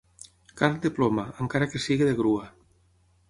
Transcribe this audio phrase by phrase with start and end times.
[0.61, 2.47] Carn de ploma, encara que sigui de grua.